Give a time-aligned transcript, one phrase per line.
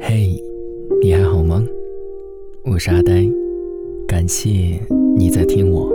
[0.00, 0.42] 嘿，
[1.02, 1.62] 你还好吗？
[2.64, 3.26] 我是阿呆，
[4.06, 4.80] 感谢
[5.16, 5.92] 你在听我。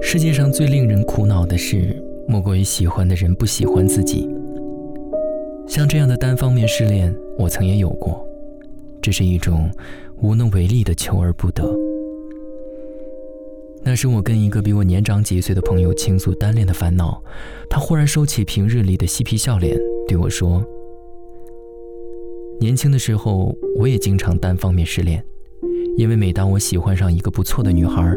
[0.00, 1.94] 世界上最令人苦恼的事，
[2.26, 4.28] 莫过于喜欢的人不喜欢自己。
[5.66, 8.26] 像这样的单方面失恋，我曾也有过，
[9.02, 9.70] 这是一种
[10.22, 11.89] 无能为力的求而不得。
[13.82, 17.22] 那时我跟一个比我年长几岁的朋友倾诉单恋的烦恼，
[17.68, 20.62] 他忽然收起平日里的嬉皮笑脸，对我说
[22.60, 25.24] ：“年轻的时候，我也经常单方面失恋，
[25.96, 28.14] 因为每当我喜欢上一个不错的女孩，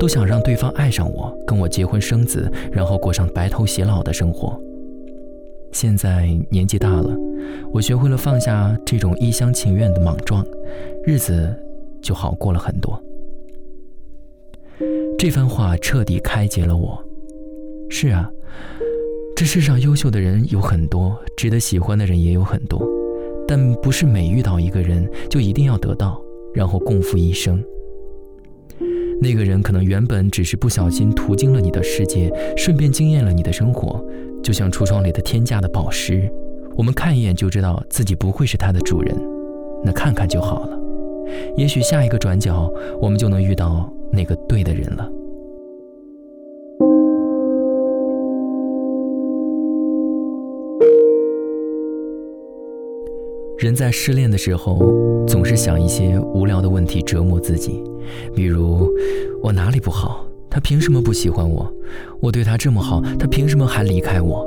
[0.00, 4.60] 都想让对方爱上我，跟我结婚生子，然后过上白头偕老的生活。
[5.70, 7.16] 现在年纪大了，
[7.72, 10.44] 我学会了放下这种一厢情愿的莽撞，
[11.06, 11.54] 日子
[12.02, 13.00] 就好过了很多。”
[15.18, 17.02] 这番话彻底开解了我。
[17.90, 18.30] 是啊，
[19.34, 22.86] 这世上优秀的人有很多，值得喜欢的人也有很多，
[23.46, 26.22] 但不是每遇到一个人就一定要得到，
[26.54, 27.62] 然后共赴一生。
[29.20, 34.00] 那个人可能原本只是不小心途经了你的世界，顺便惊艳了你的生活，
[34.44, 36.30] 就像橱窗里的天价的宝石，
[36.76, 39.16] 我们看一眼就知道自己不会是它的主人，
[39.84, 40.78] 那看看就好了。
[41.56, 43.92] 也许下一个转角，我们就能遇到。
[44.12, 45.10] 那个对的人了。
[53.58, 54.78] 人在失恋的时候，
[55.26, 57.82] 总是想一些无聊的问题折磨自己，
[58.32, 58.88] 比如
[59.42, 60.24] 我哪里不好？
[60.48, 61.70] 他凭什么不喜欢我？
[62.20, 64.46] 我对他这么好，他凭什么还离开我？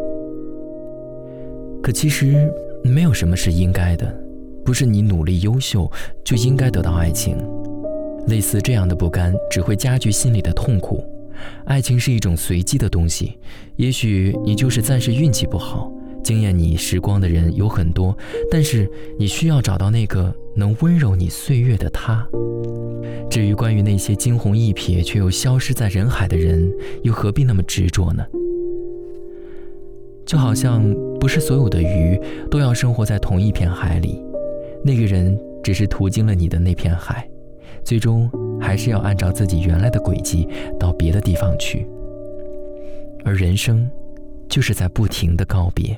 [1.84, 2.50] 可其实
[2.84, 4.18] 没有什么是应该的，
[4.64, 5.92] 不是你努力优秀
[6.24, 7.36] 就应该得到爱情。
[8.28, 11.04] 类似这样的不甘，只会加剧心里的痛苦。
[11.66, 13.38] 爱情是一种随机的东西，
[13.76, 15.92] 也许你就是暂时运气不好，
[16.24, 18.16] 惊艳你时光的人有很多，
[18.52, 22.28] 但是你需要找到那个能温柔你岁月的他。
[23.30, 26.72] 至于关于那些惊鸿一瞥却又消失在人海的人，
[27.02, 28.24] 又何必那么执着呢？
[30.26, 30.84] 就好像
[31.20, 32.20] 不是所有的鱼
[32.52, 34.22] 都要生活在同一片海里，
[34.86, 37.28] 那个人只是途经了你的那片海。
[37.84, 40.48] 最终还是要按照自己原来的轨迹
[40.80, 41.88] 到别的地方去，
[43.26, 43.90] 而人生
[44.48, 45.98] 就是在不停的告别。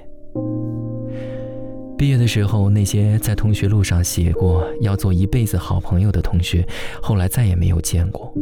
[1.98, 6.66] 毕业的时候，那些在同学录上写过要做一辈子好朋友的同学，
[7.02, 8.34] 后来再也没有见过。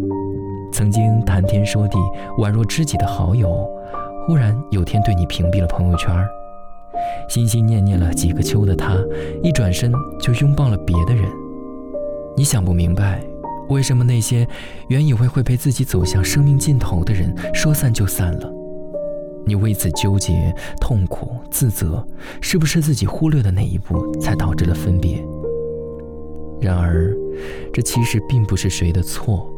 [0.74, 1.98] 曾经谈天说地、
[2.40, 3.70] 宛若知己的好友，
[4.26, 6.10] 忽然有天对你屏蔽了朋友圈。
[7.30, 8.98] 心心念念了几个秋的他，
[9.44, 11.26] 一转身就拥抱了别的人。
[12.36, 13.22] 你想不明白。
[13.72, 14.46] 为什么那些
[14.90, 18.52] 原以为会陪自己走向生命尽头的人说散就散了？
[19.46, 22.06] 你为此纠结、痛苦、自责，
[22.42, 25.26] 是不是自己忽略的那一步才导致了分别？
[26.60, 27.16] 然而，
[27.74, 29.50] 这其实并不是谁的错，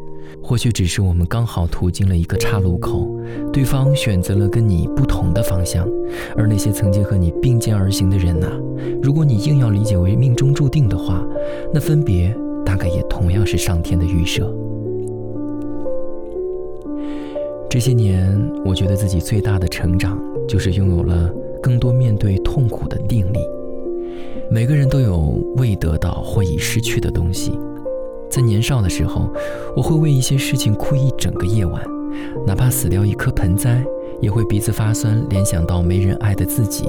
[0.41, 3.09] 或许只是我们刚好途经了一个岔路口，
[3.51, 5.85] 对方选择了跟你不同的方向。
[6.37, 8.47] 而那些曾经和你并肩而行的人呐，
[9.01, 11.25] 如果你硬要理解为命中注定的话，
[11.73, 12.33] 那分别。
[12.65, 14.53] 大概也同样是上天的预设。
[17.69, 23.39] 这些年，我觉得自己最大的成长，就是拥有了更多面对痛苦的定力。
[24.51, 27.57] 每个人都有未得到或已失去的东西。
[28.29, 29.27] 在年少的时候，
[29.75, 31.81] 我会为一些事情哭一整个夜晚，
[32.45, 33.83] 哪怕死掉一棵盆栽，
[34.21, 36.85] 也会鼻子发酸，联想到没人爱的自己。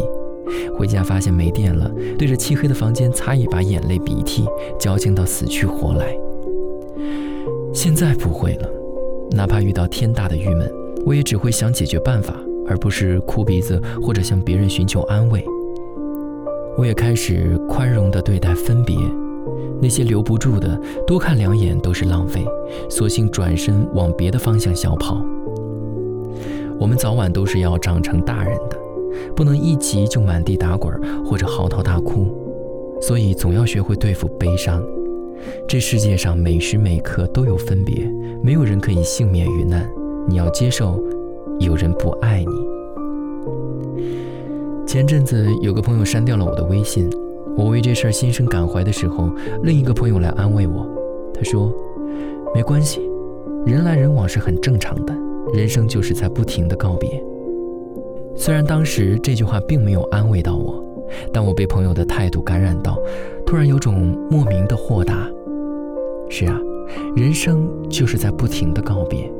[0.76, 4.44] 回家发现没电了，对着漆黑的房间擦一把眼泪鼻涕，
[4.78, 6.16] 矫情到死去活来。
[7.72, 8.68] 现在不会了，
[9.32, 10.70] 哪怕遇到天大的郁闷，
[11.04, 12.34] 我也只会想解决办法，
[12.66, 15.44] 而不是哭鼻子或者向别人寻求安慰。
[16.76, 18.96] 我也开始宽容地对待分别，
[19.80, 22.44] 那些留不住的，多看两眼都是浪费，
[22.88, 25.24] 索性转身往别的方向小跑。
[26.80, 28.76] 我们早晚都是要长成大人的。
[29.34, 30.92] 不能一急就满地打滚
[31.24, 32.26] 或者嚎啕大哭，
[33.00, 34.82] 所以总要学会对付悲伤。
[35.68, 38.10] 这世界上每时每刻都有分别，
[38.42, 39.86] 没有人可以幸免于难。
[40.26, 41.02] 你要接受，
[41.58, 44.04] 有人不爱你。
[44.86, 47.10] 前阵子有个朋友删掉了我的微信，
[47.56, 49.28] 我为这事儿心生感怀的时候，
[49.62, 50.86] 另一个朋友来安慰我，
[51.34, 51.70] 他说
[52.54, 53.00] ：“没关系，
[53.66, 55.14] 人来人往是很正常的，
[55.52, 57.22] 人生就是在不停的告别。”
[58.36, 60.82] 虽然当时这句话并没有安慰到我，
[61.32, 62.98] 但我被朋友的态度感染到，
[63.46, 65.30] 突然有种莫名的豁达。
[66.28, 66.60] 是啊，
[67.14, 69.30] 人生就是在不停的告别，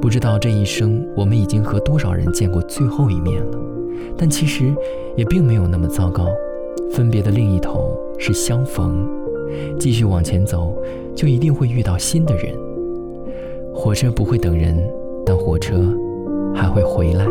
[0.00, 3.58] 不知道这一生我们已经和多少人见过最后一面了，
[4.16, 4.72] 但其实
[5.16, 6.28] 也并没有那么糟糕。
[6.92, 9.08] 分别的另一头是相逢，
[9.80, 10.76] 继续往前走，
[11.16, 12.54] 就一定会遇到新的人。
[13.74, 14.76] 火车不会等人，
[15.26, 15.74] 但火车
[16.54, 17.26] 还会回来。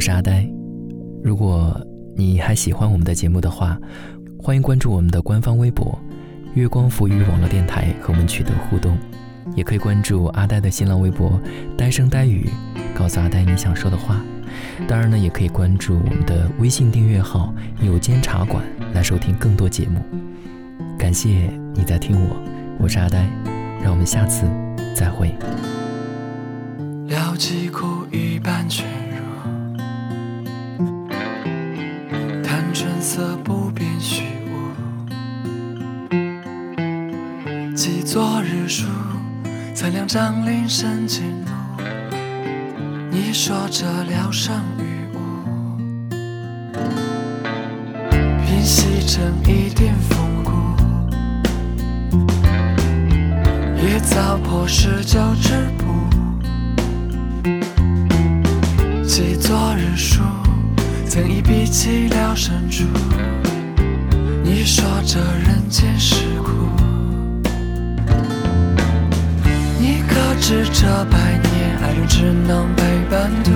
[0.00, 0.48] 我是阿呆。
[1.22, 1.78] 如果
[2.16, 3.78] 你还喜欢我们的节目的话，
[4.38, 5.94] 欢迎关注我们的官方微博
[6.56, 8.96] “月光浮语网络电台”和我们取得互动。
[9.54, 11.38] 也可以关注阿呆的新浪微博
[11.76, 12.48] “呆声呆语”，
[12.96, 14.18] 告诉阿呆你想说的话。
[14.88, 17.54] 当然呢，也可以关注我们的微信订阅号
[17.84, 18.64] “有间茶馆”
[18.96, 20.00] 来收听更多节目。
[20.96, 22.36] 感谢你在听我，
[22.78, 23.28] 我是阿呆，
[23.82, 24.46] 让我们下次
[24.96, 25.34] 再会。
[27.06, 29.29] 了几苦一半全入，
[38.70, 38.86] 书，
[39.74, 41.50] 曾两张林深尽怒。
[43.10, 45.18] 你说这聊胜于无，
[48.46, 50.52] 凭细成一点风骨，
[53.82, 55.86] 也早破石九之谱。
[59.04, 60.22] 记昨日书，
[61.08, 62.84] 曾一笔记了深处。
[64.44, 66.19] 你说这人间事
[70.80, 73.50] 这百年爱人只能被伴度？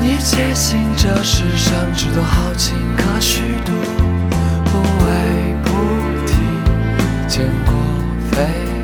[0.00, 3.72] 你坚信这世上只多豪情可虚度，
[4.64, 5.70] 不为菩
[6.26, 6.32] 提，
[7.28, 7.74] 见过
[8.30, 8.77] 飞。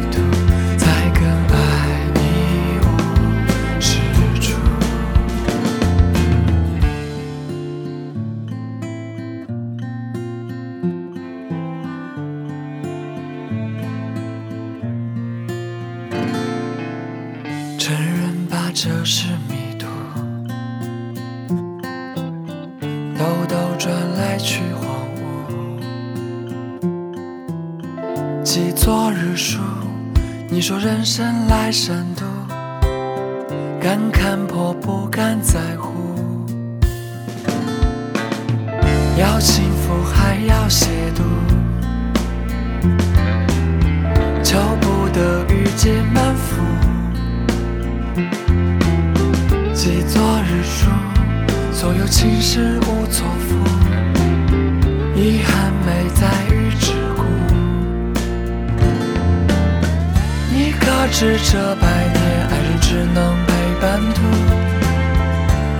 [18.76, 19.86] 这是迷途，
[23.16, 24.84] 兜兜转来去荒
[25.14, 25.22] 芜。
[28.42, 29.60] 记昨日书，
[30.50, 32.24] 你说人生来善妒，
[33.80, 35.92] 敢看破不敢在乎。
[39.16, 41.22] 要幸福还要亵渎，
[51.84, 53.58] 所有情事无错付，
[55.14, 57.22] 遗憾没在于之故。
[60.50, 63.52] 你可知这百年爱人只能陪
[63.82, 64.22] 伴途？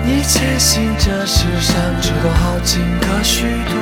[0.05, 3.75] 你坚信这世上只多好情可虚度，